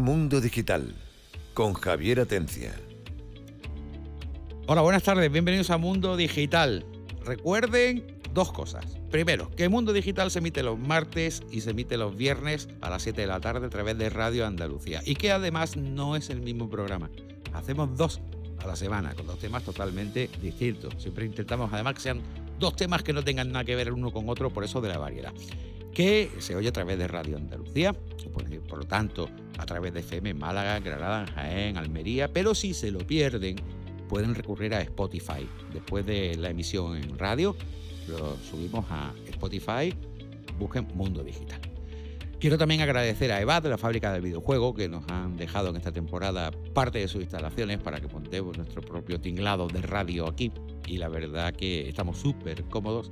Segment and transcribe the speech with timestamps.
[0.00, 0.94] Mundo Digital
[1.52, 2.74] con Javier Atencia.
[4.66, 6.86] Hola, buenas tardes, bienvenidos a Mundo Digital.
[7.22, 8.96] Recuerden dos cosas.
[9.10, 13.02] Primero, que Mundo Digital se emite los martes y se emite los viernes a las
[13.02, 15.02] 7 de la tarde a través de Radio Andalucía.
[15.04, 17.10] Y que además no es el mismo programa.
[17.52, 18.22] Hacemos dos
[18.58, 20.94] a la semana con dos temas totalmente distintos.
[20.96, 22.22] Siempre intentamos además que sean
[22.58, 24.96] dos temas que no tengan nada que ver uno con otro, por eso de la
[24.96, 25.34] variedad.
[25.94, 27.92] Que se oye a través de Radio Andalucía,
[28.68, 33.00] por, lo tanto a través de FM Málaga, Granada, Jaén, Almería, pero si se lo
[33.00, 33.56] pierden
[34.08, 35.48] pueden recurrir a Spotify.
[35.72, 37.54] Después de la emisión en radio,
[38.08, 39.94] lo subimos a Spotify,
[40.58, 41.60] busquen Mundo Digital.
[42.40, 45.92] Quiero también agradecer a EVAD, la fábrica del videojuego, que nos han dejado en esta
[45.92, 50.50] temporada parte de sus instalaciones para que montemos nuestro propio tinglado de radio aquí.
[50.86, 53.10] Y la verdad que estamos súper cómodos.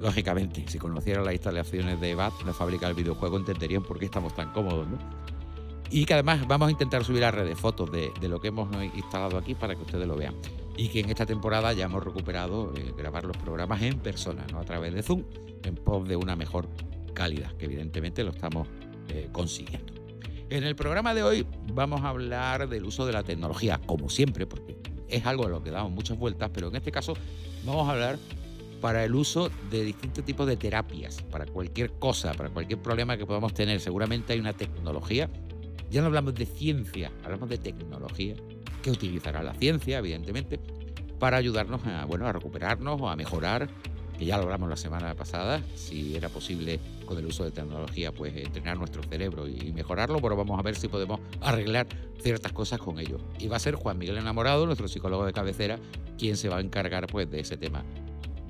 [0.00, 4.34] Lógicamente, si conocieran las instalaciones de EVAD, la fábrica del videojuego, entenderían por qué estamos
[4.34, 4.98] tan cómodos, ¿no?
[5.90, 8.68] Y que además vamos a intentar subir a redes fotos de, de, lo que hemos
[8.94, 10.34] instalado aquí para que ustedes lo vean.
[10.76, 14.60] Y que en esta temporada ya hemos recuperado eh, grabar los programas en persona, no
[14.60, 15.24] a través de Zoom,
[15.64, 16.68] en pos de una mejor
[17.12, 18.68] calidad, que evidentemente lo estamos
[19.08, 19.92] eh, consiguiendo.
[20.48, 24.46] En el programa de hoy vamos a hablar del uso de la tecnología, como siempre,
[24.46, 24.78] porque
[25.08, 27.14] es algo a lo que damos muchas vueltas, pero en este caso
[27.64, 28.18] vamos a hablar
[28.80, 33.26] para el uso de distintos tipos de terapias, para cualquier cosa, para cualquier problema que
[33.26, 33.80] podamos tener.
[33.80, 35.28] Seguramente hay una tecnología
[35.90, 38.36] ya no hablamos de ciencia, hablamos de tecnología,
[38.80, 40.60] que utilizará la ciencia, evidentemente,
[41.18, 43.68] para ayudarnos a, bueno, a recuperarnos o a mejorar,
[44.16, 48.12] que ya lo hablamos la semana pasada, si era posible con el uso de tecnología,
[48.12, 51.88] pues entrenar nuestro cerebro y mejorarlo, pero vamos a ver si podemos arreglar
[52.20, 53.18] ciertas cosas con ello.
[53.40, 55.78] Y va a ser Juan Miguel Enamorado, nuestro psicólogo de cabecera,
[56.16, 57.84] quien se va a encargar pues de ese tema.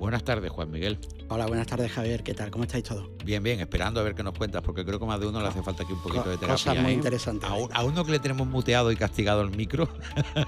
[0.01, 0.97] Buenas tardes, Juan Miguel.
[1.29, 2.23] Hola, buenas tardes, Javier.
[2.23, 2.49] ¿Qué tal?
[2.49, 3.07] ¿Cómo estáis todos?
[3.23, 5.47] Bien, bien, esperando a ver qué nos cuentas, porque creo que más de uno le
[5.47, 6.53] hace falta aquí un poquito de terapia.
[6.55, 7.47] Cosas muy interesantes.
[7.47, 9.87] A, a, uno que le tenemos muteado y castigado el micro.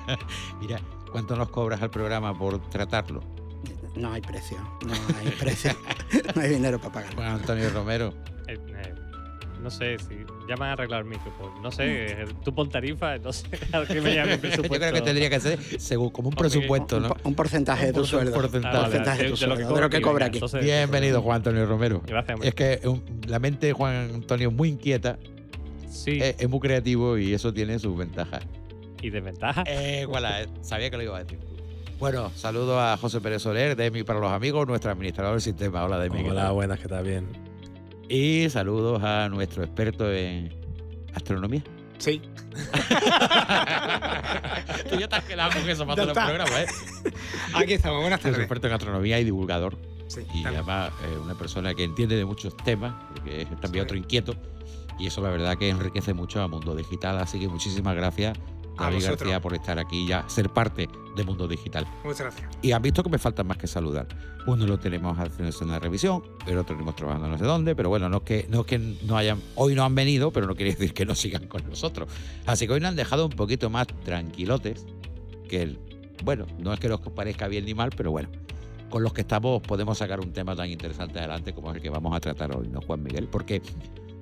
[0.59, 0.81] Mira,
[1.11, 3.21] ¿cuánto nos cobras al programa por tratarlo?
[3.95, 5.69] No hay precio, no hay precio,
[6.35, 7.15] no hay dinero para pagar.
[7.15, 8.11] Bueno, Antonio Romero.
[8.47, 8.95] Eh, eh,
[9.63, 10.15] no sé si
[10.47, 11.31] ya me han arreglado el micro.
[11.39, 14.73] Pues, no sé, tú pon tarifa, no sé a qué me llame el presupuesto.
[14.73, 17.07] Yo creo que tendría que ser según, como un presupuesto, ¿no?
[17.07, 18.31] Un, un porcentaje de tu sueldo.
[18.31, 20.37] Un porcentaje, un porcentaje de, tu sueldo, de, lo que, de lo que cobra aquí.
[20.37, 22.01] Entonces, Bienvenido, Juan Antonio Romero.
[22.05, 22.49] Gracias, hombre.
[22.49, 25.17] Es que um, la mente de Juan Antonio es muy inquieta,
[25.89, 28.43] Sí, es, es muy creativo y eso tiene sus ventajas.
[29.01, 29.63] y desventaja.
[29.67, 31.39] Eh, voilà, sabía que lo iba a decir.
[31.99, 35.85] Bueno, saludo a José Pérez Soler, de EMI para los amigos, nuestro administrador del sistema.
[35.85, 36.23] Hola, Demi.
[36.23, 37.05] ¿qué Hola, buenas, ¿qué tal?
[37.05, 37.52] Bien.
[38.09, 40.53] Y saludos a nuestro experto en
[41.15, 41.63] astronomía.
[41.97, 42.21] Sí.
[44.89, 46.25] Tú ya has quedado con eso para Ya todo el está.
[46.25, 46.65] programa, ¿eh?
[47.55, 48.39] Aquí estamos, buenas Es tardes.
[48.39, 49.77] experto en astronomía y divulgador.
[50.07, 50.47] Sí, Y también.
[50.47, 53.87] además eh, una persona que entiende de muchos temas, porque es también Sí.
[53.87, 54.35] otro inquieto.
[54.99, 57.17] Y eso la verdad que enriquece mucho a Mundo Digital.
[57.19, 58.37] Así que muchísimas gracias,
[58.77, 59.03] David.
[59.03, 61.87] García, por estar aquí y ya ser parte de Mundo Digital.
[62.03, 62.49] Muchas gracias.
[62.61, 64.07] Y han visto que me faltan más que saludar.
[64.45, 68.09] Uno lo tenemos haciendo una revisión, el otro tenemos trabajando no sé dónde, pero bueno,
[68.09, 70.71] no es que no, es que no hayan, hoy no han venido, pero no quiere
[70.71, 72.09] decir que no sigan con nosotros.
[72.45, 74.85] Así que hoy nos han dejado un poquito más tranquilotes,
[75.47, 75.79] que el,
[76.23, 78.29] bueno, no es que los parezca bien ni mal, pero bueno,
[78.89, 81.89] con los que estamos podemos sacar un tema tan interesante adelante como es el que
[81.89, 83.27] vamos a tratar hoy, ¿no, Juan Miguel?
[83.27, 83.61] Porque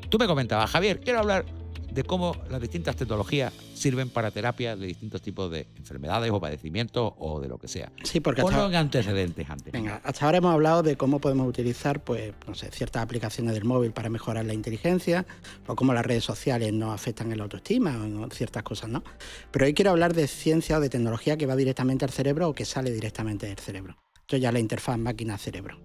[0.09, 1.45] tú me comentabas, Javier, quiero hablar
[1.91, 7.13] de cómo las distintas tecnologías sirven para terapia de distintos tipos de enfermedades o padecimientos
[7.17, 7.91] o de lo que sea.
[8.03, 9.73] Sí, porque hasta, en antecedentes antes.
[9.73, 13.65] venga, hasta ahora hemos hablado de cómo podemos utilizar, pues, no sé, ciertas aplicaciones del
[13.65, 15.25] móvil para mejorar la inteligencia,
[15.67, 19.03] o cómo las redes sociales nos afectan en la autoestima, o en ciertas cosas, ¿no?
[19.51, 22.53] Pero hoy quiero hablar de ciencia o de tecnología que va directamente al cerebro o
[22.53, 23.97] que sale directamente del cerebro.
[24.21, 25.77] Esto ya es la interfaz máquina-cerebro.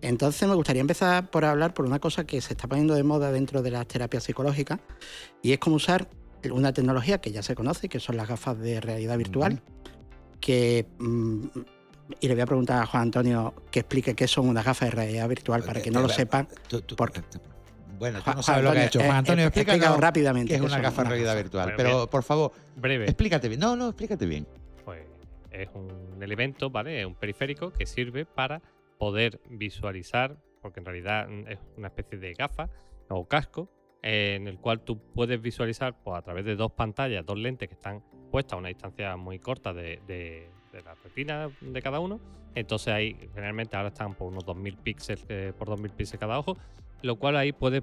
[0.00, 3.32] Entonces me gustaría empezar por hablar por una cosa que se está poniendo de moda
[3.32, 4.78] dentro de las terapias psicológicas
[5.42, 6.08] y es cómo usar
[6.52, 9.60] una tecnología que ya se conoce, que son las gafas de realidad virtual,
[10.40, 10.86] que...
[10.98, 11.46] mm,
[12.20, 14.96] y le voy a preguntar a Juan Antonio que explique qué son unas gafas de
[14.96, 16.48] realidad virtual para que no lo sepan.
[16.96, 17.20] Porque-
[17.98, 19.00] bueno, tú Juan- no sabes lo que ha hecho.
[19.00, 21.42] eh, Juan Antonio, eh, explícalo rápidamente qué es una gafa de realidad gafas.
[21.44, 21.64] virtual.
[21.64, 22.08] Bueno, Pero, bien.
[22.08, 23.04] por favor, Breve.
[23.06, 23.60] explícate bien.
[23.60, 24.46] No, no, explícate bien.
[24.86, 25.02] Pues
[25.50, 27.00] es un elemento, ¿vale?
[27.00, 28.62] Es un periférico que sirve para
[28.98, 32.68] poder visualizar, porque en realidad mm, es una especie de gafa
[33.08, 33.70] o casco,
[34.02, 37.74] en el cual tú puedes visualizar pues, a través de dos pantallas, dos lentes que
[37.74, 42.20] están puestas a una distancia muy corta de, la retina de cada uno.
[42.54, 46.56] Entonces ahí generalmente ahora están por unos 2000 píxeles eh, por 2000 píxeles cada ojo,
[47.02, 47.82] lo cual ahí puedes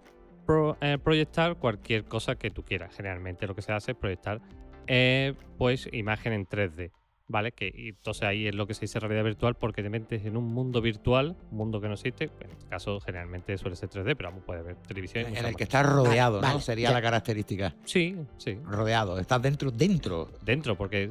[0.81, 2.95] eh, proyectar cualquier cosa que tú quieras.
[2.95, 4.41] Generalmente lo que se hace es proyectar
[4.87, 6.91] eh, pues imagen en 3D.
[7.27, 7.51] ¿Vale?
[7.53, 10.37] Que y entonces ahí es lo que se dice realidad virtual porque te metes en
[10.37, 14.15] un mundo virtual, un mundo que no existe, en este caso generalmente suele ser 3D,
[14.15, 15.25] pero vamos, puede ver televisión.
[15.35, 16.53] En el que estás rodeado, Vale, ¿no?
[16.53, 16.93] vale, Sería ya.
[16.93, 17.75] la característica.
[17.85, 18.57] Sí, sí.
[18.63, 20.29] Rodeado, estás dentro, dentro.
[20.43, 21.09] Dentro, porque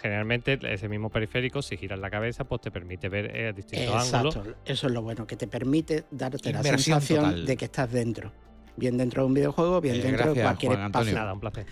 [0.00, 4.36] generalmente ese mismo periférico, si giras la cabeza, pues te permite ver eh, distintos ángulos.
[4.36, 7.46] Exacto, eso es lo bueno, que te permite darte la sensación total.
[7.46, 8.32] de que estás dentro.
[8.76, 11.14] Bien dentro de un videojuego, bien Eh, dentro de cualquier espacio.
[11.14, 11.64] Nada, un placer.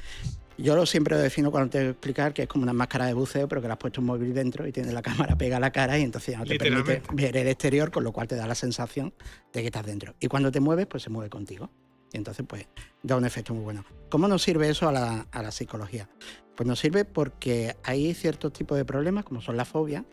[0.58, 3.14] Yo lo siempre lo defino cuando tengo que explicar que es como una máscara de
[3.14, 5.60] buceo, pero que le has puesto un móvil dentro y tiene la cámara pega a
[5.60, 8.36] la cara y entonces ya no te permite ver el exterior, con lo cual te
[8.36, 9.12] da la sensación
[9.52, 10.14] de que estás dentro.
[10.20, 11.70] Y cuando te mueves, pues se mueve contigo.
[12.12, 12.66] Y entonces, pues,
[13.02, 13.84] da un efecto muy bueno.
[14.10, 16.08] ¿Cómo nos sirve eso a la, a la psicología?
[16.54, 20.04] Pues nos sirve porque hay ciertos tipos de problemas, como son la fobia,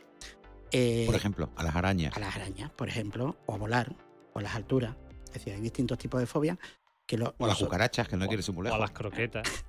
[0.71, 2.15] eh, Por ejemplo, a las arañas.
[2.15, 3.93] a las arañas, por ejemplo, o a volar,
[4.33, 4.95] o a las alturas.
[5.25, 6.57] Es decir, hay distintos tipos de fobia
[7.05, 9.43] que lo, O a las cucarachas, que no O- quiere muy O a las croquetas.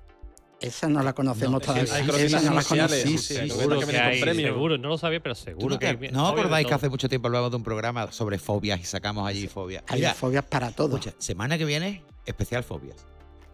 [0.61, 1.93] Esa no la conocemos No, todavía.
[1.93, 3.01] hay no la especiales, conocemos.
[3.01, 3.49] sí, sí, sí.
[3.49, 4.47] Seguro que que con hay, premio.
[4.47, 5.97] seguro, no lo sabía, pero ¿Tú seguro no, que hay.
[6.11, 9.47] ¿no acordáis que hace mucho tiempo hablábamos de un programa sobre fobias y sacamos allí
[9.47, 9.83] fobias?
[9.87, 10.95] Hay Mira, fobias para todo.
[10.97, 12.97] escucha, semana que viene, especial fobias.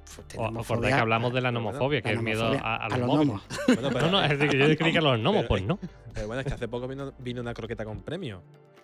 [0.03, 2.75] Pues ¿Os tenemos acordáis que hablamos de la nomofobia, que la es el miedo a,
[2.75, 3.27] a a los, los móviles?
[3.27, 3.43] gnomos.
[3.67, 5.79] Bueno, pero, No, no, es decir, que yo que a los gnomos, Pero- pues no.
[6.13, 8.41] pero bueno, es que hace poco vino, vino una croqueta con premio.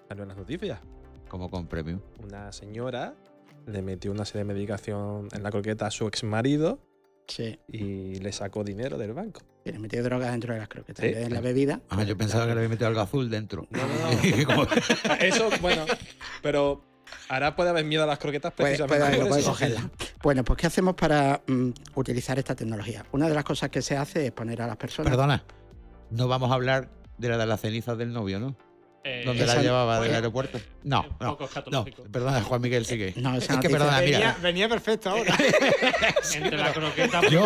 [0.08, 0.80] Salió en las noticias.
[1.28, 2.02] Como con premio.
[2.24, 3.16] Una señora
[3.66, 6.80] le metió una serie de medicación en la croqueta a su ex marido
[7.28, 9.42] Sí, y le sacó dinero del banco.
[9.64, 11.06] tiene metido droga dentro de las croquetas.
[11.06, 11.12] Sí.
[11.16, 11.80] En la bebida.
[11.90, 13.66] Ah, yo pensaba que le había metido algo azul dentro.
[13.70, 14.68] No, no, no.
[15.20, 15.86] Eso, bueno,
[16.42, 16.84] pero
[17.30, 19.52] ahora puede haber miedo a las croquetas precisamente puede, por puede eso.
[19.52, 19.90] cogerla.
[20.22, 23.06] Bueno, pues ¿qué hacemos para mm, utilizar esta tecnología?
[23.14, 25.10] Una de las cosas que se hace es poner a las personas.
[25.10, 25.44] Perdona,
[26.12, 28.56] no vamos a hablar de la de las cenizas del novio, ¿no?
[29.06, 30.62] Eh, ¿Dónde la llevaba del pues- aeropuerto?
[30.84, 31.32] No, un no.
[31.32, 32.04] poco No, escatológico.
[32.04, 33.14] perdona, Juan Miguel sigue.
[33.18, 34.38] No, es que perdona, venía, mira.
[34.42, 35.36] venía perfecto ahora.
[36.34, 37.46] Entre la croqueta Yo,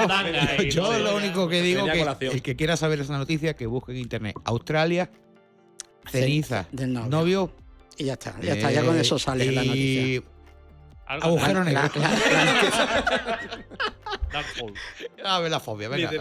[0.59, 2.33] y yo lo único que digo que colación.
[2.35, 4.35] el que quiera saber esa noticia que busque en internet.
[4.45, 5.09] Australia,
[6.11, 7.09] ceniza, del novio.
[7.09, 7.51] novio.
[7.97, 10.21] Y ya está, ya está, ya con eh, eso sale la noticia.
[11.07, 12.01] Agujero La- negro.
[15.41, 16.11] ver la fobia, venga.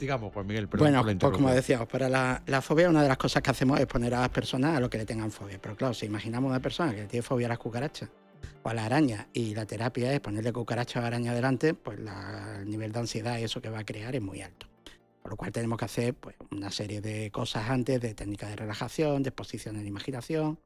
[0.00, 3.08] Digamos, Juan Miguel, perdón Bueno, por pues como decíamos, para la, la fobia una de
[3.08, 5.58] las cosas que hacemos es poner a las personas a lo que le tengan fobia.
[5.60, 8.10] Pero claro, si imaginamos una persona que tiene fobia a las cucarachas
[8.62, 12.58] o a la araña y la terapia es ponerle cucarachas o araña delante, pues la-
[12.60, 14.66] el nivel de ansiedad y eso que va a crear es muy alto.
[15.22, 18.56] Por lo cual tenemos que hacer pues, una serie de cosas antes, de técnicas de
[18.56, 20.60] relajación, de exposición en imaginación.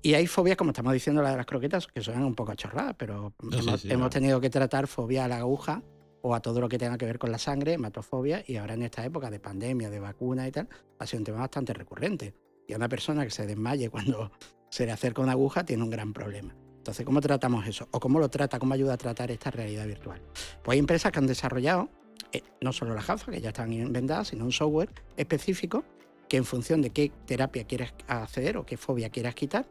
[0.00, 2.94] Y hay fobias, como estamos diciendo, la de las croquetas, que suenan un poco chorradas,
[2.96, 4.10] pero No, sí, hemos, sí, hemos claro.
[4.10, 5.82] tenido que tratar fobia a la aguja
[6.22, 8.82] o a todo lo que tenga que ver con la sangre, hematofobia, y ahora en
[8.82, 10.68] esta época de pandemia, de vacuna y tal,
[10.98, 12.34] ha sido un tema bastante recurrente.
[12.66, 14.30] Y a una persona que se desmaye cuando
[14.70, 16.54] se le acerca una aguja tiene un gran problema.
[16.78, 17.88] Entonces, ¿cómo tratamos eso?
[17.90, 18.58] ¿O cómo lo trata?
[18.58, 20.22] ¿Cómo ayuda a tratar esta realidad virtual?
[20.62, 21.90] Pues hay empresas que han desarrollado
[22.32, 25.84] eh, no solo las gafas, que ya están inventadas, sino un software específico
[26.28, 29.66] que en función de qué terapia quieras acceder o qué fobia quieras quitar,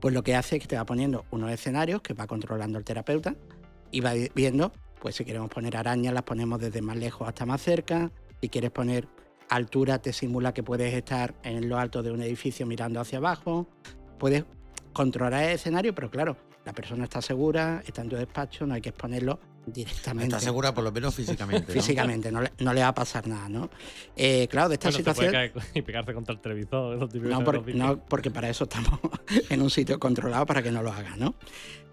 [0.00, 2.84] pues lo que hace es que te va poniendo unos escenarios que va controlando el
[2.84, 3.36] terapeuta
[3.92, 4.72] y va viendo,
[5.06, 8.10] pues si queremos poner arañas, las ponemos desde más lejos hasta más cerca.
[8.40, 9.06] Si quieres poner
[9.48, 13.68] altura, te simula que puedes estar en lo alto de un edificio mirando hacia abajo.
[14.18, 14.42] Puedes
[14.92, 18.80] controlar el escenario, pero claro, la persona está segura, está en tu despacho, no hay
[18.80, 20.34] que exponerlo directamente.
[20.34, 21.68] Está segura, por lo menos físicamente.
[21.68, 21.72] ¿no?
[21.72, 23.70] Físicamente, no le, no le va a pasar nada, ¿no?
[24.16, 25.52] Eh, claro, de esta Bueno, te puede situación.
[25.62, 26.98] caer y pegarse contra el televisor.
[27.22, 28.98] No, por- no, porque para eso estamos
[29.50, 31.36] en un sitio controlado para que no lo haga, ¿no?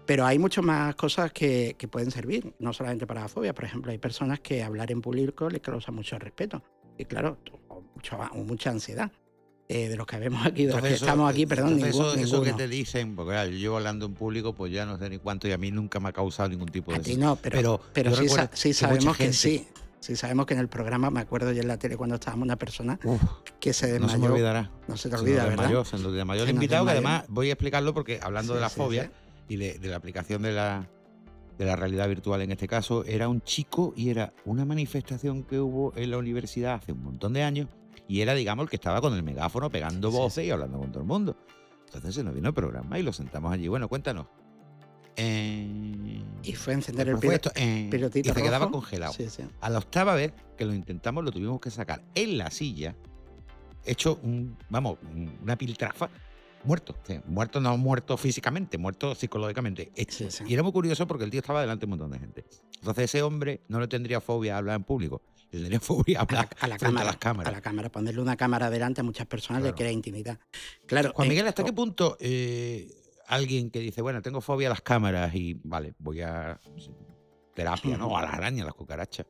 [0.06, 3.54] Pero hay muchas más cosas que, que pueden servir, no solamente para la fobia.
[3.54, 6.62] Por ejemplo, hay personas que hablar en público les causa mucho respeto.
[6.98, 9.10] Y claro, o, mucho- o mucha ansiedad.
[9.66, 11.94] Eh, de los que vemos aquí, de los que Entonces, eso- estamos aquí, perdón, entonces
[11.94, 14.98] ningún- eso, eso que te dicen, porque claro, yo hablando en público, pues ya no
[14.98, 17.16] sé ni cuánto, y a mí nunca me ha causado ningún tipo de A ti
[17.16, 19.66] no, pero, Pero pero, sí, sa- sí que sabemos que sí.
[20.00, 22.56] Sí sabemos que en el programa, me acuerdo yo en la tele cuando estábamos una
[22.56, 23.22] persona Uf,
[23.58, 24.34] que se no se me desmayó.
[24.34, 24.70] olvidará.
[24.86, 25.50] No se te Se olvida, ¿verdad?
[25.62, 27.08] desmayó, se nos desmayó el Se invitado, que desmayó.
[27.16, 29.10] además voy a explicarlo porque hablando Sí, de la sí, fobia sí.
[29.48, 30.88] Y de, de la aplicación de la,
[31.58, 35.60] de la realidad virtual en este caso, era un chico y era una manifestación que
[35.60, 37.68] hubo en la universidad hace un montón de años
[38.08, 40.90] y era, digamos, el que estaba con el megáfono pegando Sí, voces y hablando con
[40.90, 41.36] todo el mundo.
[41.86, 43.68] Entonces se nos vino el programa y lo sentamos allí.
[43.68, 44.26] Bueno, cuéntanos.
[45.16, 49.12] Eh, Y fue encender el esto, eh, y se quedaba congelado.
[49.12, 49.44] Sí, sí.
[49.60, 52.96] A la octava vez que lo intentamos, lo tuvimos que sacar en la silla,
[53.84, 56.10] hecho, un, vamos, un- una piltrafa,
[56.64, 56.94] muerto.
[57.02, 59.92] O sea, muerto no muerto físicamente, muerto psicológicamente.
[59.96, 60.44] Eh, Sí, sí.
[60.46, 62.44] Y era muy curioso porque el tío estaba delante de un montón de gente.
[62.78, 66.22] Entonces ese hombre no le tendría fobia a hablar en público, le tendría fobia a
[66.22, 67.52] a la, a cámara, a las cámaras.
[67.52, 67.88] a la cámara.
[67.90, 69.74] Ponerle una cámara delante a muchas personas Claro.
[69.74, 70.38] le crea intimidad.
[70.86, 71.12] Claro.
[71.14, 72.88] Juan en- Miguel, ¿hasta qué punto eh,
[73.28, 76.60] alguien que dice, bueno, tengo fobia a las cámaras y vale, voy a
[77.54, 78.16] terapia, ¿no?
[78.16, 79.26] A las arañas, a las cucarachas.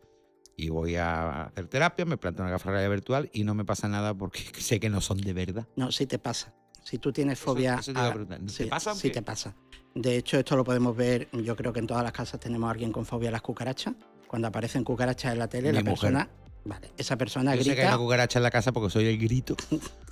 [0.56, 4.14] y voy a hacer terapia, me planto una gafa virtual y no me pasa nada
[4.14, 5.66] porque sé que no son de verdad.
[5.76, 6.54] No, sí te pasa.
[6.84, 7.74] Si tú tienes fobia.
[7.80, 8.38] eso te iba a a- preguntar.
[8.40, 9.56] ¿Te sí, pasa Sí te pasa.
[9.94, 11.28] De hecho, esto lo podemos ver.
[11.32, 13.94] Yo creo que en todas las casas tenemos a alguien con fobia a las cucarachas.
[14.28, 15.94] Cuando aparecen cucarachas en la tele, Mi la mujer.
[15.94, 16.30] persona.
[16.64, 17.96] Vale, esa persona Yo sé que hay grita.
[17.96, 19.56] una cucaracha en la casa porque soy el grito.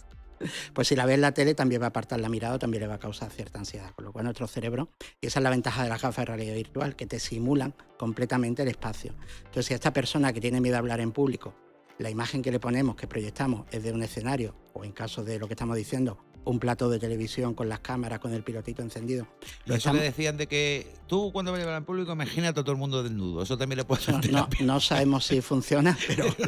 [0.73, 2.81] Pues si la ve en la tele, también va a apartar la mirada, o también
[2.83, 3.93] le va a causar cierta ansiedad.
[3.95, 4.89] Con lo cual, nuestro cerebro.
[5.21, 8.63] Y esa es la ventaja de las gafas de realidad virtual, que te simulan completamente
[8.63, 9.15] el espacio.
[9.39, 11.55] Entonces, si a esta persona que tiene miedo a hablar en público,
[11.99, 15.39] la imagen que le ponemos, que proyectamos, es de un escenario, o en caso de
[15.39, 19.27] lo que estamos diciendo, un plato de televisión con las cámaras, con el pilotito encendido.
[19.67, 22.61] Lo eso estamos- le decían de que tú cuando vayas a hablar en público, imagínate
[22.61, 23.43] a todo el mundo desnudo.
[23.43, 26.25] Eso también le puede No, no- sabemos si funciona, pero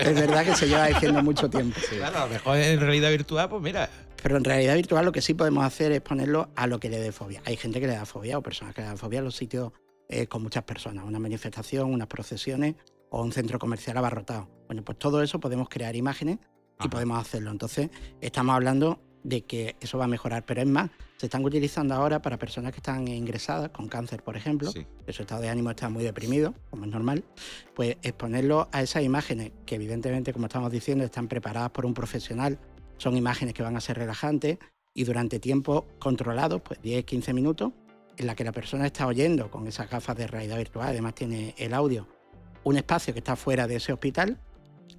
[0.00, 1.78] es verdad que se lleva diciendo mucho tiempo.
[1.88, 1.96] sí.
[1.96, 3.88] Claro, a lo mejor en realidad virtual, pues mira,
[4.22, 6.98] Pero en realidad virtual lo que sí podemos hacer es ponerlo a lo que le
[7.00, 7.42] dé fobia.
[7.44, 9.72] Hay gente que le da fobia o personas que le dan fobia a los sitios
[10.08, 12.76] eh, con muchas personas, una manifestación, unas procesiones
[13.10, 14.48] o un centro comercial abarrotado.
[14.66, 16.38] Bueno, pues todo eso podemos crear imágenes
[16.84, 17.50] y podemos hacerlo.
[17.50, 17.90] Entonces,
[18.20, 22.20] estamos hablando de que eso va a mejorar, pero es más, se están utilizando ahora
[22.20, 24.86] para personas que están ingresadas con cáncer, por ejemplo, sí.
[25.06, 27.24] que su estado de ánimo está muy deprimido, como es normal,
[27.74, 32.58] pues exponerlo a esas imágenes que evidentemente, como estamos diciendo, están preparadas por un profesional,
[32.98, 34.58] son imágenes que van a ser relajantes
[34.94, 37.72] y durante tiempo controlados, pues 10, 15 minutos,
[38.16, 41.54] en la que la persona está oyendo con esas gafas de realidad virtual, además tiene
[41.56, 42.06] el audio,
[42.64, 44.38] un espacio que está fuera de ese hospital,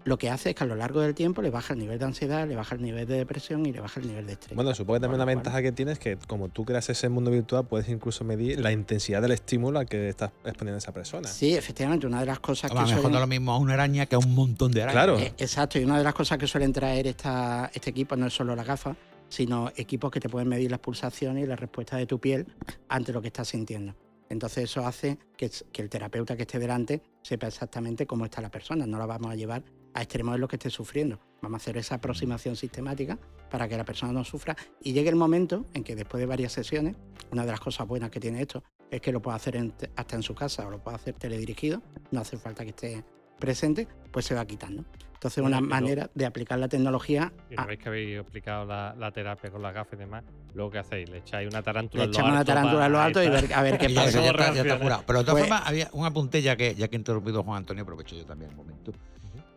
[0.05, 2.05] lo que hace es que a lo largo del tiempo le baja el nivel de
[2.05, 4.55] ansiedad, le baja el nivel de depresión y le baja el nivel de estrés.
[4.55, 6.89] Bueno, supongo que también Con una cual- ventaja que tienes es que como tú creas
[6.89, 10.79] ese mundo virtual, puedes incluso medir la intensidad del estímulo al que estás exponiendo a
[10.79, 11.27] esa persona.
[11.27, 13.51] Sí, efectivamente, una de las cosas A lo que mejor suelen- no es lo mismo
[13.53, 15.03] a una araña que a un montón de arañas.
[15.05, 15.19] Claro.
[15.19, 18.33] Eh, exacto, y una de las cosas que suelen traer esta, este equipo no es
[18.33, 18.97] solo las gafas,
[19.29, 22.45] sino equipos que te pueden medir las pulsaciones y la respuesta de tu piel
[22.87, 23.95] ante lo que estás sintiendo.
[24.29, 28.49] Entonces eso hace que, que el terapeuta que esté delante sepa exactamente cómo está la
[28.49, 28.85] persona.
[28.87, 31.19] No la vamos a llevar a extremos de lo que esté sufriendo.
[31.41, 33.17] Vamos a hacer esa aproximación sistemática
[33.49, 36.51] para que la persona no sufra y llegue el momento en que después de varias
[36.53, 36.95] sesiones,
[37.31, 40.15] una de las cosas buenas que tiene esto es que lo puede hacer en- hasta
[40.15, 41.81] en su casa o lo puede hacer teledirigido,
[42.11, 43.03] no hace falta que esté
[43.39, 44.85] presente, pues se va quitando.
[45.13, 47.31] Entonces, Bueno, una y lo- manera de aplicar la tecnología.
[47.49, 50.23] Y a- una vez que habéis aplicado la, la terapia con las gafas y demás,
[50.53, 51.09] luego ¿qué hacéis?
[51.09, 53.31] Le echáis una tarántula le lo echamos una alto tarántula a lo alto y ahí
[53.31, 53.59] ver, está.
[53.59, 54.21] a ver qué Y pasa.
[54.21, 55.03] ya está, ya está curado.
[55.07, 57.57] Pero de todas Pues- formas, había un apunte ya que, ya que he interrumpido Juan
[57.57, 58.91] Antonio, aprovecho yo también un momento.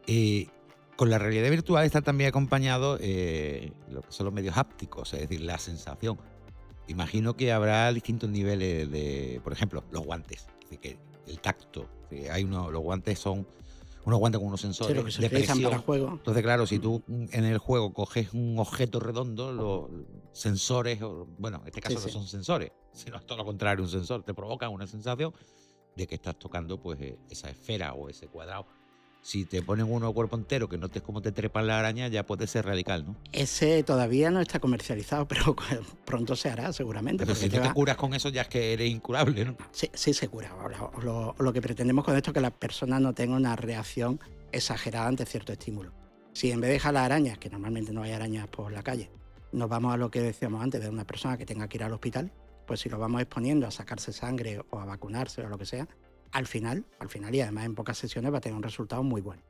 [0.07, 0.49] Eh,
[0.97, 5.21] con la realidad virtual está también acompañado eh, lo que son los medios hápticos, es
[5.21, 6.19] decir, la sensación.
[6.89, 11.89] Imagino que habrá distintos niveles de, por ejemplo, los guantes, es decir, que el tacto.
[12.31, 13.47] hay uno, los guantes son
[14.05, 15.63] unos guantes con unos Sí, sensores que se de presión.
[15.65, 16.13] para juego.
[16.13, 19.91] Entonces, claro, si tú mm, en el juego coges un objeto redondo, los
[20.33, 21.01] sensores,
[21.39, 22.13] bueno, en este caso Sí, no sí.
[22.13, 25.35] son sensores, sino todo lo contrario, un sensor, te provoca una sensación
[25.97, 28.67] de que estás tocando pues eh, esa esfera o ese cuadrado.
[29.27, 32.47] Si te ponen uno cuerpo entero que notes cómo te trepan la araña, ya puede
[32.47, 33.17] ser radical, ¿no?
[33.33, 35.57] Ese todavía no está comercializado, pero
[36.05, 37.25] pronto se hará seguramente.
[37.27, 39.57] Pero si te no te va- curas con eso, ya es que eres incurable, ¿no?
[39.73, 40.55] Sí, sí se cura.
[41.03, 44.21] Lo, lo que pretendemos con esto es que la persona no tenga una reacción
[44.53, 45.91] exagerada ante cierto estímulo.
[46.33, 49.11] Si en vez de jalar arañas, que normalmente no hay arañas por la calle,
[49.51, 51.93] nos vamos a lo que decíamos antes de una persona que tenga que ir al
[51.93, 52.31] hospital,
[52.65, 55.89] pues si lo vamos exponiendo a sacarse sangre o a vacunarse o lo que sea,
[56.33, 59.21] al final, al final y además en pocas sesiones va a tener un resultado muy
[59.21, 59.43] bueno.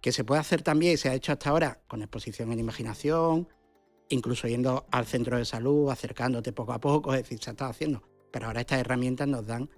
[0.00, 3.48] Que se puede hacer también y se ha hecho hasta ahora con exposición en imaginación,
[4.08, 8.02] incluso yendo al centro de salud, acercándote poco a poco, es decir, se estado haciendo.
[8.30, 9.68] Pero ahora estas herramientas nos dan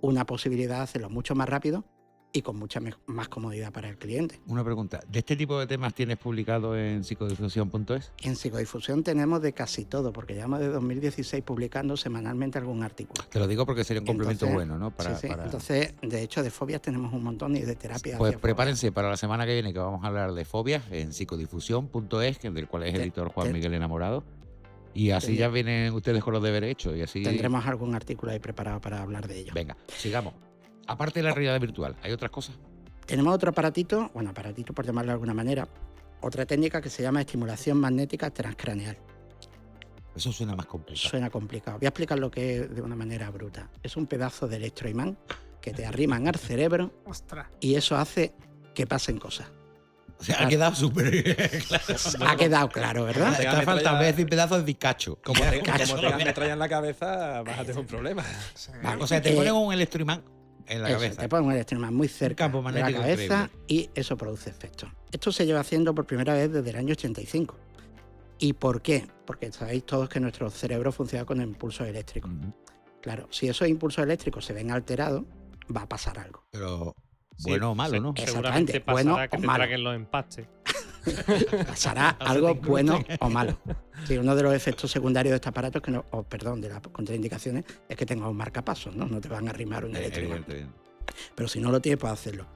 [0.00, 1.84] una posibilidad de hacerlo mucho más rápido
[2.32, 4.38] y con mucha más comodidad para el cliente.
[4.46, 8.12] Una pregunta, ¿de este tipo de temas tienes publicado en psicodifusión.es?
[8.22, 13.24] En psicodifusión tenemos de casi todo, porque llevamos de 2016 publicando semanalmente algún artículo.
[13.30, 14.94] Te lo digo porque sería un complemento Entonces, bueno, ¿no?
[14.94, 15.28] Para, Sí, sí.
[15.28, 18.18] para- Entonces, de hecho, de fobias tenemos un montón y de terapia.
[18.18, 22.42] Pues prepárense para la semana que viene que vamos a hablar de fobias en psicodifusión.es,
[22.42, 24.24] del cual es Te- editor Juan te- Miguel Enamorado.
[24.94, 27.22] Y así ya vienen ustedes con los deberes hechos y así...
[27.22, 29.52] Tendremos algún artículo ahí preparado para hablar de ello.
[29.54, 30.34] Venga, sigamos.
[30.88, 32.56] Aparte de la realidad virtual, ¿hay otras cosas?
[33.06, 35.68] Tenemos otro aparatito, bueno, aparatito por llamarlo de alguna manera,
[36.20, 38.98] otra técnica que se llama estimulación magnética transcraneal.
[40.16, 41.08] Eso suena más complicado.
[41.08, 41.78] Suena complicado.
[41.78, 43.70] Voy a explicar lo que es de una manera bruta.
[43.82, 45.16] Es un pedazo de electroimán
[45.60, 47.46] que te arriman al cerebro Ostras.
[47.60, 48.32] y eso hace
[48.74, 49.46] que pasen cosas.
[50.20, 51.22] O sea, ha quedado súper
[51.68, 51.84] claro.
[52.26, 53.36] Ha quedado claro, ¿verdad?
[53.36, 55.18] Te falta metralla- vez de pedazos de bizcacho.
[55.22, 55.86] Como te, Cacho.
[55.92, 58.24] como tengas metralla en la cabeza, vas a tener un problema.
[58.54, 58.72] Sí.
[58.98, 60.22] O sea, te Eh, ponen un electroimán
[60.68, 61.20] en la Eso, cabeza.
[61.22, 64.90] Te ponen un electroimán muy cerca campo de la cabeza y eso produce efectos.
[65.10, 67.56] Esto se lleva haciendo por primera vez desde el año 85.
[68.38, 69.06] ¿Y por qué?
[69.26, 72.30] Porque sabéis todos que nuestro cerebro funciona con impulsos eléctricos.
[73.00, 75.24] Claro, si esos impulsos eléctricos se ven alterados,
[75.74, 76.44] va a pasar algo.
[76.50, 76.94] Pero
[77.40, 78.14] bueno o malo, ¿no?
[78.16, 79.58] Seguramente Exactamente, pasará bueno que te malo.
[79.58, 80.46] traguen los empastes.
[81.66, 83.58] pasará algo bueno o malo.
[84.06, 86.68] Sí, uno de los efectos secundarios de este aparato es que no, o perdón, de
[86.68, 89.06] las contraindicaciones es que tenga un marcapasos, ¿no?
[89.06, 90.36] No te van a arrimar un Eh, eléctrico.
[91.34, 92.46] Pero si no lo tienes, puedes hacerlo.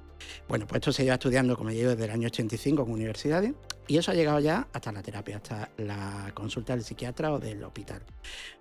[0.49, 3.53] Bueno, pues esto se lleva estudiando, como yo, desde el año 85 con universidades
[3.89, 7.63] y eso ha llegado ya hasta la terapia, hasta la consulta del psiquiatra o del
[7.65, 8.03] hospital.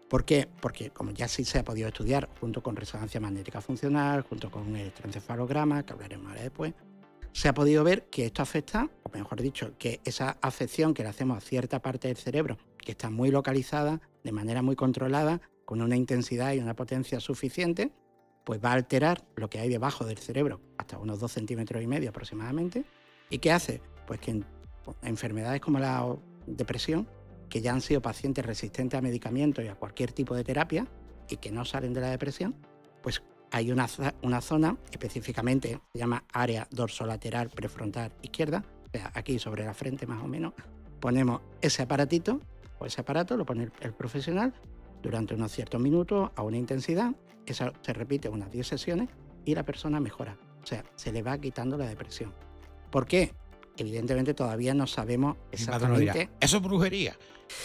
[0.09, 0.47] ¿Por qué?
[0.59, 4.75] Porque como ya sí se ha podido estudiar junto con resonancia magnética funcional, junto con
[4.75, 6.73] el electroencefalograma, que hablaremos ahora después,
[7.33, 11.09] se ha podido ver que esto afecta, o mejor dicho, que esa afección que le
[11.09, 15.81] hacemos a cierta parte del cerebro, que está muy localizada, de manera muy controlada, con
[15.81, 17.91] una intensidad y una potencia suficiente,
[18.43, 21.87] pues va a alterar lo que hay debajo del cerebro, hasta unos 2 centímetros y
[21.87, 22.83] medio aproximadamente.
[23.29, 23.81] ¿Y qué hace?
[24.05, 24.45] Pues que en
[25.03, 27.07] enfermedades como la depresión,
[27.49, 30.87] que ya han sido pacientes resistentes a medicamentos y a cualquier tipo de terapia
[31.29, 32.55] y que no salen de la depresión,
[33.51, 33.87] hay una,
[34.21, 40.07] una zona, específicamente se llama área dorsolateral prefrontal izquierda, o sea, aquí sobre la frente
[40.07, 40.53] más o menos,
[40.99, 42.39] ponemos ese aparatito
[42.79, 44.53] o ese aparato, lo pone el, el profesional
[45.01, 47.13] durante unos ciertos minutos a una intensidad,
[47.45, 49.09] eso se repite unas 10 sesiones
[49.45, 52.33] y la persona mejora, o sea, se le va quitando la depresión.
[52.89, 53.33] ¿Por qué?
[53.77, 57.17] Evidentemente todavía no sabemos exactamente Eso es brujería.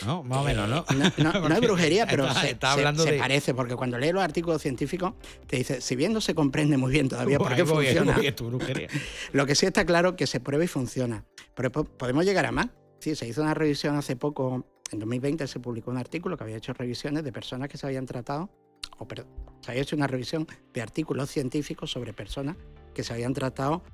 [0.05, 0.25] ¿No?
[0.25, 0.79] Más o menos, ¿no?
[0.79, 3.55] eh, No, no- no es brujería, pero está- se, está se- hablando se de- parece,
[3.55, 5.13] porque cuando lees los artículos científicos
[5.47, 8.27] te dice, si bien no se comprende muy bien todavía por qué voy, funciona, voy,
[8.27, 8.89] es tu brujería.
[9.33, 11.25] lo que sí está claro que se prueba y funciona.
[11.55, 12.67] Pero po- podemos llegar a más.
[12.99, 16.57] Sí, se hizo una revisión hace poco, en 2020 se publicó un artículo que había
[16.57, 18.51] hecho revisiones de personas que se habían tratado,
[18.99, 19.29] o perdón,
[19.61, 22.57] se había hecho una revisión de artículos científicos sobre personas
[22.95, 23.85] que se habían tratado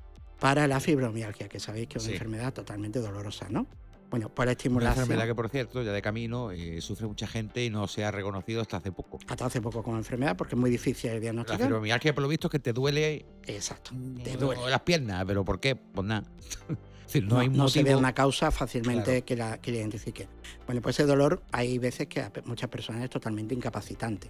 [0.43, 2.13] para la fibromialgia, que sabéis que es una Sí.
[2.15, 3.65] enfermedad totalmente dolorosa, ¿no?
[4.09, 5.03] Bueno, por la Una estimulación.
[5.03, 8.11] enfermedad que, por cierto, ya de camino eh, sufre mucha gente y no se ha
[8.11, 9.19] reconocido hasta hace poco.
[9.25, 11.61] Hasta hace poco como enfermedad, porque es muy difícil de La diagnosticar.
[11.61, 14.69] fibromialgia, por lo visto, es que te duele Exacto, te eh, duele.
[14.69, 15.77] las piernas, pero ¿por qué?
[15.77, 16.25] Pues nada.
[17.07, 19.25] Decir, no, no, hay no se ve una causa fácilmente Claro.
[19.25, 20.27] que, la, que la identifique.
[20.65, 24.29] Bueno, pues ese dolor hay veces que a muchas personas es totalmente incapacitante.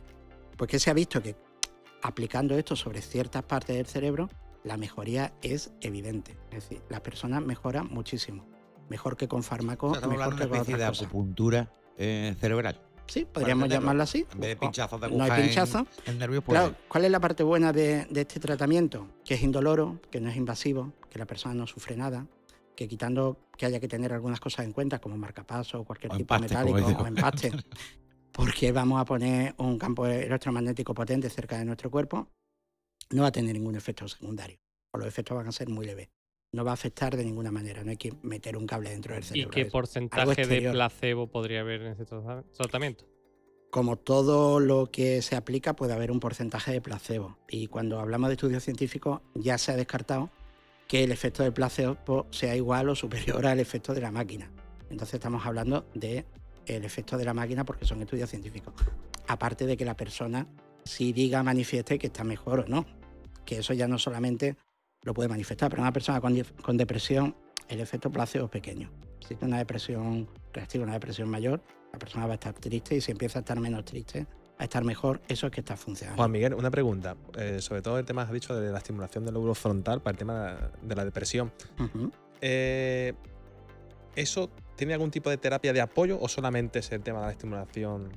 [0.57, 1.35] Porque se ha visto que
[2.03, 4.29] aplicando esto sobre ciertas partes del cerebro,
[4.63, 6.37] la mejoría es evidente.
[6.51, 8.45] Es decir, la persona mejora muchísimo.
[8.89, 12.79] Mejor que con O fármacos, sea, estamos mejor que con especie de acupuntura eh, cerebral.
[13.07, 14.25] Sí, podríamos llamarlo así.
[14.31, 15.87] En vez de O- pinchazos de no hay aguja en- pinchazo.
[16.05, 19.07] En nervios, pues, Claro, ¿cuál es la parte buena de, de este tratamiento?
[19.25, 22.25] Que es indoloro, que no es invasivo, que la persona no sufre nada,
[22.75, 26.17] que quitando que haya que tener algunas cosas en cuenta, como marcapaso o cualquier O
[26.17, 27.51] tipo empaste, metálico o empaste,
[28.31, 32.29] porque vamos a poner un campo electromagnético potente cerca de nuestro cuerpo,
[33.13, 34.57] no va a tener ningún efecto secundario.
[34.93, 36.09] O los efectos van a ser muy leves.
[36.53, 39.23] No va a afectar de ninguna manera, no hay que meter un cable dentro del
[39.23, 39.51] ¿Y cerebro.
[39.51, 43.05] qué Es- porcentaje de placebo podría haber en ese trata- tratamiento?
[43.71, 47.39] como todo lo que se aplica, puede haber un porcentaje de placebo.
[47.49, 50.29] Y cuando hablamos de estudios científicos, ya se ha descartado
[50.87, 54.51] que el efecto del placebo sea igual o superior al efecto de la máquina.
[54.91, 56.23] Entonces estamos hablando de
[56.67, 58.75] el efecto de la máquina porque son estudios científicos.
[59.27, 60.45] Aparte de que la persona
[60.85, 62.85] sí diga, manifieste que está mejor o no.
[63.45, 64.55] Que eso ya no solamente
[65.03, 67.35] lo puede manifestar, pero una persona con, depresión,
[67.67, 68.89] el efecto placebo es pequeño.
[69.19, 73.01] Si tiene una depresión reactiva, una depresión mayor, la persona va a estar triste y
[73.01, 74.25] si empieza a estar menos triste,
[74.57, 76.17] a estar mejor, eso es que está funcionando.
[76.17, 77.15] Juan Miguel, una pregunta.
[77.37, 80.17] eh, sobre todo el tema, has dicho, de la estimulación del lóbulo frontal para el
[80.17, 81.51] tema de la depresión.
[82.41, 83.13] Eh,
[84.15, 87.31] ¿Eso tiene algún tipo de terapia de apoyo o solamente es el tema de la
[87.31, 88.09] estimulación?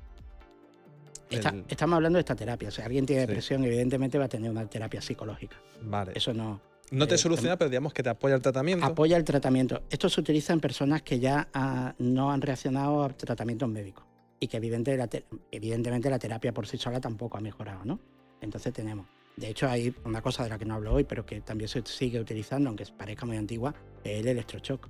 [1.30, 2.70] Está- del- estamos hablando de esta terapia.
[2.70, 3.26] Si alguien tiene Sí.
[3.28, 5.56] depresión, evidentemente va a tener una terapia psicológica.
[5.82, 6.12] Vale.
[6.14, 6.60] Eso no
[6.92, 8.86] no te eh, soluciona, pero digamos que te apoya el tratamiento.
[8.86, 9.82] apoya el tratamiento.
[9.90, 14.04] Esto se utiliza en personas que ya ah, no han reaccionado a tratamientos médicos
[14.38, 17.98] y que evidente la te- evidentemente la terapia por sí sola tampoco ha mejorado, ¿no?
[18.40, 19.06] Entonces tenemos.
[19.36, 21.82] De hecho, hay una cosa de la que no hablo hoy, pero que también se
[21.84, 24.88] sigue utilizando, aunque parezca muy antigua, el electroshock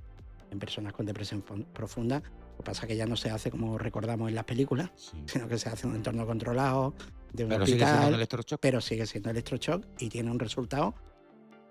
[0.51, 1.41] en personas con depresión
[1.73, 2.21] profunda.
[2.57, 5.15] Lo que pasa es que ya no se hace como recordamos en las películas, Sí.
[5.27, 6.95] sino que se hace en un entorno controlado,
[7.31, 8.59] de un Pero sigue siendo hospital, electroshock.
[8.59, 10.95] pero sigue siendo electroshock y tiene un resultado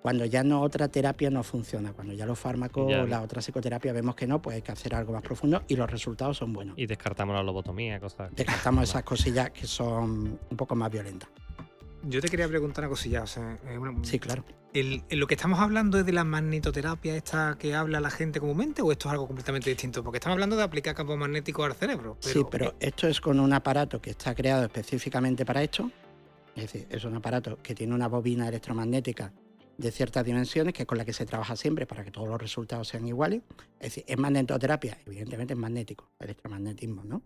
[0.01, 3.03] cuando ya no otra terapia no funciona, cuando ya los fármacos, Ya.
[3.05, 5.91] la otra psicoterapia vemos que no, pues hay que hacer algo más profundo y los
[5.91, 6.79] resultados son buenos.
[6.79, 8.31] Y descartamos la lobotomía, cosas.
[8.33, 11.29] Descartamos esas cosillas que son un poco más violentas.
[12.09, 13.23] Yo te quería preguntar una cosilla.
[13.23, 14.45] O sea, eh, una- Sí, claro.
[14.73, 18.83] el- lo que estamos hablando es de la magnetoterapia esta que habla la gente comúnmente
[18.83, 20.03] o esto es algo completamente distinto?
[20.05, 22.17] Porque estamos hablando de aplicar campos magnéticos al cerebro.
[22.23, 25.91] Pero, sí, pero esto es con un aparato que está creado específicamente para esto.
[26.55, 29.33] Es decir, es un aparato que tiene una bobina electromagnética
[29.79, 32.41] de ciertas dimensiones, que es con la que se trabaja siempre para que todos los
[32.41, 33.43] resultados sean iguales.
[33.79, 37.21] Es decir, es magnetoterapia, evidentemente es magnético, electromagnetismo, ¿no?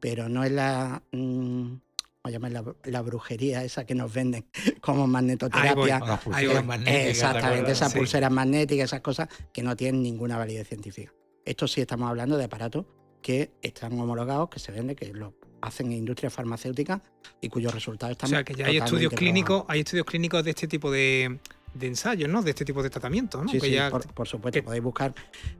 [0.00, 1.72] Pero no es la, mm,
[2.22, 4.44] a llamar la, la brujería esa que nos venden
[4.80, 6.00] como magnetoterapia.
[6.00, 6.64] Con las Ahí pulseras voy.
[6.66, 7.98] magnéticas, ¿te Exactamente, esas Sí.
[7.98, 11.12] pulseras magnéticas, esas cosas que no tienen ninguna validez científica.
[11.44, 12.84] Esto sí estamos hablando de aparatos
[13.22, 17.02] que están homologados, que se venden, que lo hacen en industria farmacéutica
[17.40, 20.50] y cuyos resultados O están sea, que ya hay estudios clínicos, hay estudios clínicos de
[20.50, 21.38] este tipo de,
[21.74, 22.42] de ensayos, ¿no?
[22.42, 23.50] De este tipo de tratamientos, ¿no?
[23.50, 25.14] Sí, Que sí, ya- por, por supuesto, podéis buscar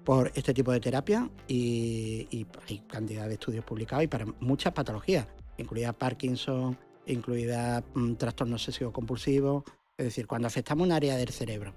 [0.05, 4.73] por este tipo de terapia y, y hay cantidad de estudios publicados y para muchas
[4.73, 5.27] patologías,
[5.61, 9.65] incluida Parkinson, incluida mm, trastornos obsesivo-compulsivos,
[9.97, 11.75] es decir, cuando afectamos un área del cerebro,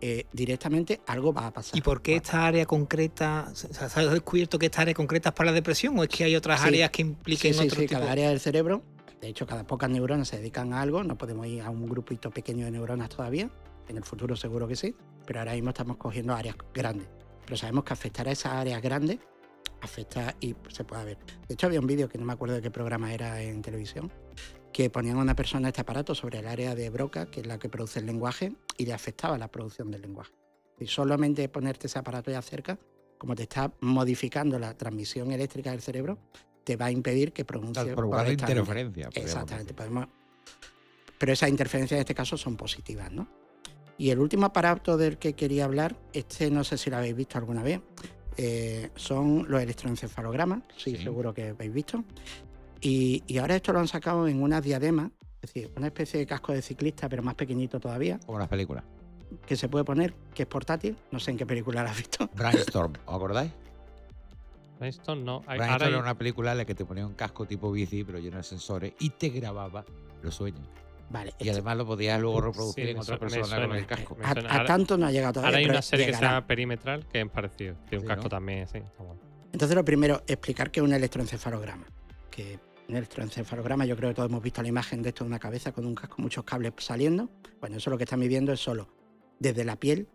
[0.00, 1.76] eh, directamente algo va a pasar.
[1.76, 5.28] ¿Y por qué esta área concreta, o sea, ¿se ha descubierto que esta área concreta
[5.28, 6.68] es para la depresión o es que hay otras Sí.
[6.68, 8.00] áreas que impliquen sí, otro sí, tipo?
[8.00, 8.82] cada área del cerebro,
[9.20, 12.30] de hecho, cada pocas neuronas se dedican a algo, no podemos ir a un grupito
[12.30, 13.50] pequeño de neuronas todavía,
[13.88, 14.94] en el futuro seguro que sí,
[15.26, 17.08] pero ahora mismo estamos cogiendo áreas grandes.
[17.44, 19.18] Pero sabemos que afectar a esas áreas grandes
[19.80, 21.18] afecta y se puede ver.
[21.48, 24.12] De hecho, había un vídeo que no me acuerdo de qué programa era en televisión,
[24.72, 27.58] que ponían a una persona este aparato sobre el área de Broca, que es la
[27.58, 30.32] que produce el lenguaje, y le afectaba la producción del lenguaje.
[30.78, 32.78] Y solamente ponerte ese aparato ya cerca,
[33.18, 36.18] como te está modificando la transmisión eléctrica del cerebro,
[36.64, 38.52] te va a impedir que pronuncie correctamente.
[38.52, 39.10] interferencia.
[39.14, 40.06] Exactamente, podemos.
[41.18, 43.28] Pero esas interferencias en este caso son positivas, ¿no?
[43.98, 47.36] Y el último aparato del que quería hablar, este no sé si lo habéis visto
[47.36, 47.80] alguna vez,
[48.42, 51.02] eh, son los electroencefalogramas, sí, Sí.
[51.02, 52.02] seguro que habéis visto.
[52.80, 55.10] Y, y ahora esto lo han sacado en una diadema,
[55.42, 58.84] es decir, una especie de casco de ciclista, pero más pequeñito todavía, Como las películas.
[59.46, 62.30] que se puede poner, que es portátil, no sé en qué película la has visto.
[62.34, 63.50] Brainstorm, ¿os acordáis?
[64.80, 65.42] Esto no.
[65.46, 67.70] Hay, ahora Brainstorm hay- era una película en la que te ponía un casco tipo
[67.70, 69.84] bici, pero lleno de sensores, y te grababa
[70.22, 70.66] los sueños.
[71.10, 74.16] Vale, Y además lo podías luego reproducir Sí, en otra persona con el casco.
[74.22, 75.56] A, tanto no ha llegado todavía.
[75.56, 77.74] Ahora hay una serie que se llama Perimetral que es parecido.
[77.88, 78.28] Tiene un Sí, casco ¿no?
[78.28, 78.78] también, sí.
[78.78, 79.02] está.
[79.52, 81.84] Entonces, lo primero, explicar qué es un electroencefalograma.
[82.30, 85.40] Que un electroencefalograma, yo creo que todos hemos visto la imagen de esto de una
[85.40, 87.28] cabeza con un casco, muchos cables saliendo.
[87.60, 88.88] Bueno, eso lo que están midiendo es solo
[89.40, 90.08] desde la piel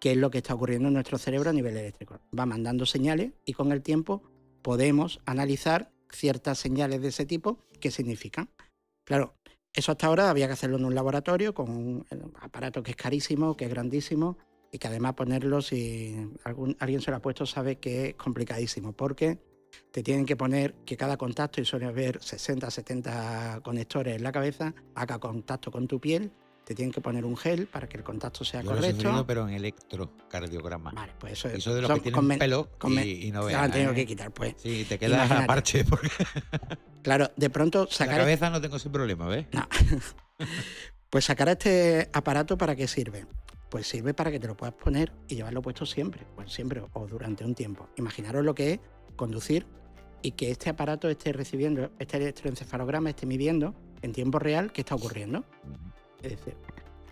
[0.00, 2.20] qué es lo que está ocurriendo en nuestro cerebro a nivel eléctrico.
[2.36, 4.22] Va mandando señales y con el tiempo
[4.62, 8.48] podemos analizar ciertas señales de ese tipo, qué significan.
[9.04, 9.34] Claro,
[9.78, 12.04] eso hasta ahora había que hacerlo en un laboratorio con un
[12.40, 14.36] aparato que es carísimo, que es grandísimo
[14.72, 16.16] y que además ponerlo, si
[16.78, 19.38] alguien se lo ha puesto, sabe que es complicadísimo porque
[19.92, 24.32] te tienen que poner que cada contacto, y suele haber 60, 70 conectores en la
[24.32, 26.32] cabeza, haga contacto con tu piel,
[26.68, 29.00] te tienen que poner un gel para que el contacto sea Yo lo he correcto.
[29.00, 30.90] sufrido, pero en electrocardiograma.
[30.90, 31.54] Vale, pues eso es.
[31.54, 33.58] Eso de los que tienen pelo y, y no vean.
[33.58, 33.94] lo han tenido ¿eh?
[33.94, 34.54] que quitar, pues.
[34.58, 36.10] Sí, te quedas a parche porque
[37.02, 39.46] Claro, de pronto la sacar cabeza no tengo ese problema, ¿ves?
[39.50, 39.66] No.
[41.08, 43.24] Pues sacar este aparato para qué sirve?
[43.70, 47.06] Pues sirve para que te lo puedas poner y llevarlo puesto siempre, pues siempre o
[47.06, 47.88] durante un tiempo.
[47.96, 48.80] Imaginaros lo que es
[49.16, 49.66] conducir
[50.20, 54.96] y que este aparato esté recibiendo, este electroencefalograma esté midiendo en tiempo real qué está
[54.96, 55.46] ocurriendo.
[56.22, 56.56] Es decir,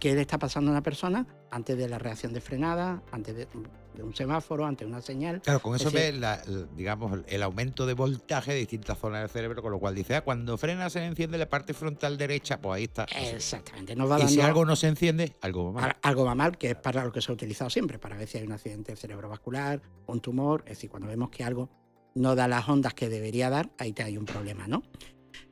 [0.01, 3.49] qué le está pasando a una persona antes de la reacción de frenada, antes de,
[3.95, 5.41] de un semáforo, ante una señal.
[5.41, 6.43] Claro, con eso Es decir- ves, la-
[6.77, 10.21] digamos, el- aumento de voltaje de distintas zonas del cerebro, con lo cual dice, ah,
[10.23, 13.05] cuando frena se enciende la parte frontal derecha, pues ahí está.
[13.05, 15.85] Exactamente, nos va Y dando si algo no se enciende, algo va mal.
[15.85, 18.29] Al- algo va mal, que es para lo que se ha utilizado siempre, para ver
[18.29, 21.71] si hay un accidente cerebrovascular, un tumor, es decir, cuando vemos que algo
[22.15, 24.83] no da las ondas que debería dar, ahí te hay un problema, ¿no?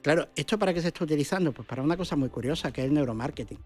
[0.04, 1.50] Claro, ¿esto para qué se está utilizando?
[1.52, 3.58] Pues para una cosa muy curiosa, que es el neuromarketing,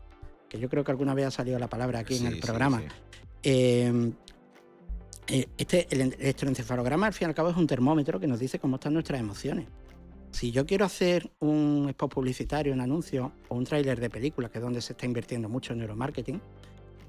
[0.48, 2.78] que yo creo que alguna vez ha salido la palabra aquí Sí, en el programa.
[2.80, 2.86] sí.
[3.42, 4.12] Eh,
[5.26, 8.60] eh, este, el electroencefalograma, al fin y al cabo, es un termómetro que nos dice
[8.60, 9.66] cómo están nuestras emociones.
[10.30, 14.58] Si yo quiero hacer un spot publicitario, un anuncio o un tráiler de película, que
[14.58, 16.40] es donde se está invirtiendo mucho en neuromarketing,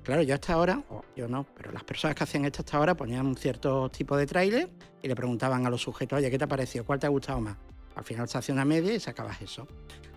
[0.01, 2.95] claro, yo hasta ahora, o yo no, pero las personas que hacían esto hasta ahora
[2.97, 4.71] ponían un cierto tipo de tráiler
[5.03, 6.83] y le preguntaban a los sujetos, oye, ¿qué te ha parecido?
[6.83, 7.57] ¿Cuál te ha gustado más?
[7.99, 9.67] Al final se hace una media y sacabas eso.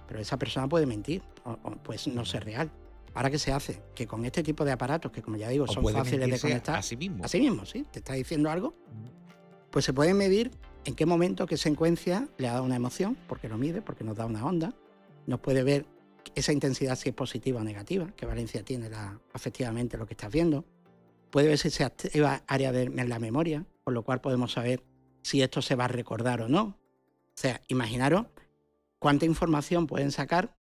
[0.07, 2.71] Pero esa persona puede mentir, o, o pues no ser real.
[3.13, 3.83] Ahora, ¿qué se hace?
[3.93, 6.77] Que con este tipo de aparatos, que como ya digo, O son fáciles de conectar,
[6.79, 7.25] a sí mismo.
[7.25, 8.73] Así mismo, sí, te está diciendo algo,
[9.71, 10.53] pues se puede medir
[10.85, 14.17] en qué momento, qué secuencia le ha dado una emoción, porque lo mide, porque nos
[14.17, 14.73] da una onda.
[15.27, 15.85] Nos puede ver
[16.37, 20.33] esa intensidad si es positiva o negativa, que Valencia tiene la, afectivamente lo que estás
[20.33, 20.65] viendo.
[21.31, 24.85] Puede ver si se activa área de en la memoria, con lo cual podemos saber
[25.23, 26.79] si esto se va a recordar o no.
[27.37, 28.27] O sea, imaginaros
[28.99, 30.57] cuánta información pueden sacar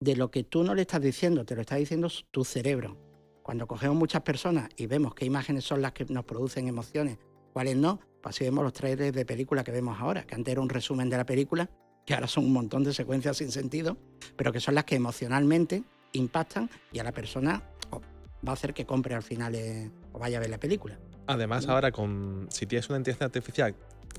[0.00, 2.96] de lo que tú no le estás diciendo, te lo está diciendo tu cerebro.
[3.42, 7.18] Cuando cogemos muchas personas y vemos qué imágenes son las que nos producen emociones,
[7.52, 10.60] cuáles no, pues así vemos los trailers de película que vemos ahora, que antes era
[10.60, 11.68] un resumen de la película,
[12.06, 13.96] que ahora son un montón de secuencias sin sentido,
[14.36, 18.00] pero que son las que emocionalmente impactan y a la persona oh,
[18.46, 20.98] va a hacer que compre al final eh, o vaya a ver la película.
[21.26, 23.74] Además, ahora con si tienes una inteligencia artificial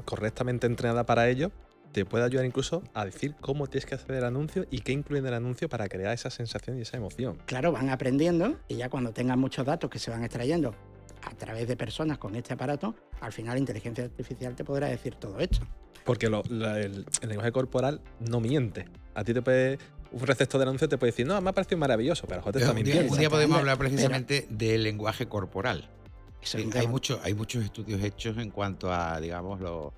[0.05, 1.51] correctamente entrenada para ello,
[1.93, 5.19] te puede ayudar incluso a decir cómo tienes que hacer el anuncio y qué incluye
[5.19, 7.37] en el anuncio para crear esa sensación y esa emoción.
[7.45, 10.75] Claro, van aprendiendo y ya cuando tengan muchos datos que se van extrayendo
[11.21, 15.15] a través de personas con este aparato, al final la inteligencia artificial te podrá decir
[15.15, 15.59] todo esto.
[16.03, 18.85] Porque lo- la- el, el lenguaje corporal no miente.
[19.15, 19.77] A ti te puede.
[20.11, 22.71] Un receptor de anuncio te puede decir, no, me ha parecido maravilloso, pero te está
[22.71, 23.13] Un día, mintiendo.
[23.13, 25.89] un día podemos hablar Pero- precisamente del lenguaje corporal.
[26.75, 29.93] Hay, mucho- hay muchos estudios hechos en cuanto a, digamos, lo-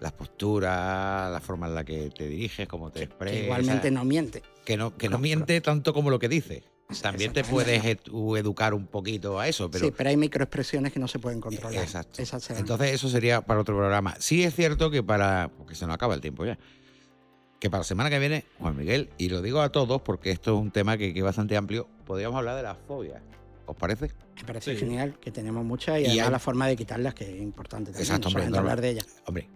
[0.00, 3.38] las posturas, la forma en la que te diriges, cómo te expresas.
[3.38, 4.42] que igualmente no miente.
[4.64, 6.62] que no, que no miente tanto como lo que dice.
[7.02, 10.98] También te puedes edu- educar un poquito a eso, pero sí, pero hay microexpresiones que
[10.98, 11.84] no se pueden controlar.
[11.84, 12.20] Exacto.
[12.56, 14.16] Entonces eso sería para otro programa.
[14.18, 16.58] Sí es cierto que para, porque se nos acaba el tiempo ya,
[17.60, 20.54] que para la semana que viene, Juan Miguel, y lo digo a todos porque esto
[20.56, 23.22] es un tema que, que es bastante amplio, podríamos hablar de las fobias.
[23.70, 24.10] ¿Os parece?
[24.36, 24.78] Me parece Sí.
[24.80, 27.90] genial que tenemos muchas y, Y además hay- la forma de quitarlas que es importante
[27.92, 28.02] también.
[28.06, 29.06] Exacto, hombre, hablar de ellas.
[29.26, 29.48] Hombre,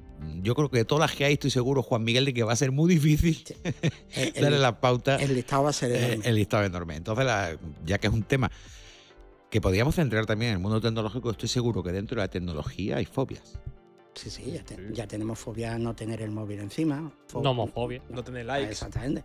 [0.43, 2.53] yo creo que de todas las que hay estoy seguro, Juan Miguel, de que va
[2.53, 3.43] a ser muy difícil
[4.15, 5.17] El, darle la pauta.
[5.17, 6.29] el listado va a ser enorme.
[6.29, 6.97] el listado enorme.
[6.97, 8.51] Entonces, la- ya que es un tema
[9.51, 12.97] que podríamos centrar también en el mundo tecnológico, estoy seguro que dentro de la tecnología
[12.97, 13.59] hay fobias.
[14.15, 14.83] Sí, sí, ya, te- Sí.
[14.93, 17.13] ya tenemos fobia a no tener el móvil encima.
[17.29, 18.01] fo- Nomofobia.
[18.11, 18.71] No tener Ah, likes.
[18.73, 19.25] Exactamente.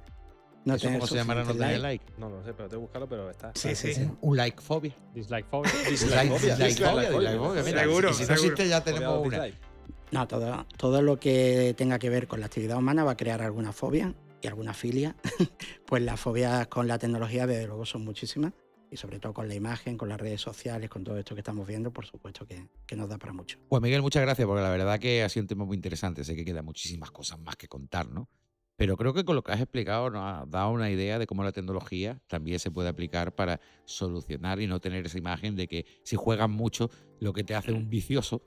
[0.65, 2.03] No ¿Eso cómo se llamará no tener like.
[2.03, 2.05] like?
[2.17, 3.51] No, no sé, pero tengo que buscarlo, pero está.
[3.55, 3.93] Sí, sí.
[3.93, 4.09] sí.
[4.21, 4.95] Un like fobia.
[5.13, 5.71] Dislike phobia.
[5.89, 6.55] Dislike fobia.
[6.55, 7.63] Dislike fobia, dislike fobia.
[7.63, 9.47] Seguro, si no existe ya tenemos una.
[10.11, 13.41] No, todo, todo lo que tenga que ver con la actividad humana va a crear
[13.41, 15.15] alguna fobia y alguna filia.
[15.85, 18.53] pues las fobias con la tecnología, desde luego, son muchísimas.
[18.91, 21.67] Y sobre todo con la imagen, con las redes sociales, con todo esto que estamos
[21.67, 23.59] viendo, por supuesto que, que nos da para mucho.
[23.69, 26.23] Pues Miguel, muchas gracias, porque la verdad que ha sido un tema muy interesante.
[26.23, 28.27] Sé que quedan muchísimas cosas más que contar, ¿no?
[28.79, 31.43] Pero creo que con lo que has explicado nos ha dado una idea de cómo
[31.43, 35.85] la tecnología también se puede aplicar para solucionar y no tener esa imagen de que
[36.03, 36.89] si juegas mucho,
[37.19, 38.41] lo que te hace un vicioso,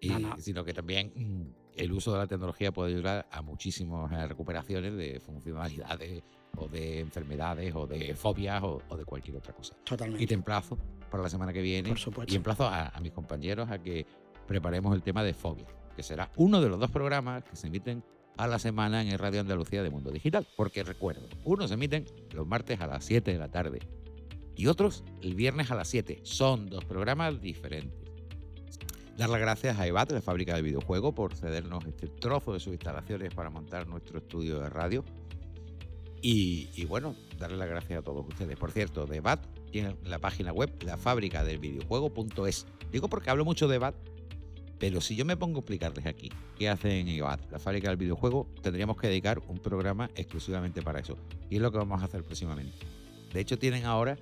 [0.00, 0.36] y- No, no.
[0.38, 4.96] sino que también mm, el uso de la tecnología puede ayudar a muchísimas eh, recuperaciones
[4.96, 6.24] de funcionalidades
[6.56, 9.76] o de enfermedades o de fobias o, o de cualquier otra cosa.
[9.84, 10.24] Totalmente.
[10.24, 10.76] Y te emplazo
[11.08, 12.32] para la semana que viene Por supuesto.
[12.32, 14.06] y emplazo a, a mis compañeros a que
[14.48, 18.02] preparemos el tema de fobia, que será uno de los dos programas que se emiten
[18.36, 20.46] a la semana en el Radio Andalucía de Mundo Digital.
[20.56, 23.80] Porque recuerdo, unos emiten los martes a las 7 de la tarde
[24.56, 26.20] y otros el viernes a las 7.
[26.22, 28.06] Son dos programas diferentes.
[29.16, 32.72] Dar las gracias a EVAT, la fábrica de videojuegos, por cedernos este trozo de sus
[32.72, 35.04] instalaciones para montar nuestro estudio de radio.
[36.20, 38.56] Y, bueno, darle las gracias a todos ustedes.
[38.56, 42.66] Por cierto, de EVAT tiene la página web, la fábrica del videojuego.es.
[42.90, 43.94] Digo porque hablo mucho de EVAT,
[44.78, 47.96] pero si yo me pongo a explicarles aquí qué hacen en EVAT, la fábrica del
[47.96, 51.16] videojuego, tendríamos que dedicar un programa exclusivamente para eso.
[51.50, 52.76] Y es lo que vamos a hacer próximamente.
[53.32, 54.18] De hecho, tienen ahora,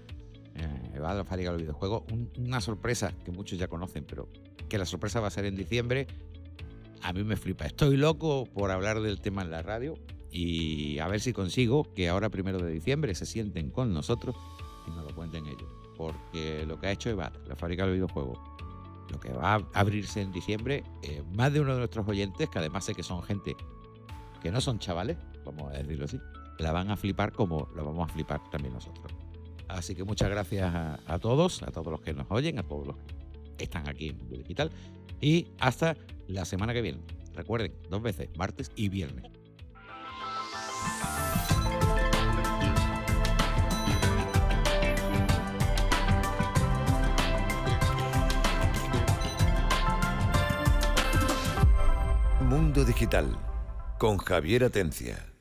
[0.55, 4.29] eh, la fábrica del videojuego, un- una sorpresa que muchos ya conocen, pero
[4.69, 6.07] que la sorpresa va a ser en diciembre.
[7.03, 7.67] A mí me flipa.
[7.67, 9.95] Estoy loco por hablar del tema en la radio
[10.31, 14.35] y a ver si consigo que ahora primero de diciembre se sienten con nosotros
[14.87, 15.69] y nos lo cuenten ellos.
[15.97, 18.57] Porque lo que ha hecho EVAT, la fábrica del videojuego,
[19.11, 22.59] lo que va a abrirse en diciembre, eh, más de uno de nuestros oyentes, que
[22.59, 23.57] además sé que son gente
[24.43, 26.21] que no son chavales, vamos a decirlo así,
[26.59, 29.13] la van a flipar como lo vamos a flipar también nosotros.
[29.69, 32.87] Así que muchas gracias a, a todos, a todos los que nos oyen, a todos
[32.87, 32.97] los
[33.57, 34.71] que están aquí en Mundo Digital
[35.21, 35.97] y hasta
[36.29, 37.01] la semana que viene.
[37.35, 39.25] Recuerden, dos veces, martes y viernes.
[52.49, 53.39] Mundo Digital
[53.99, 55.34] con Javier Atencia.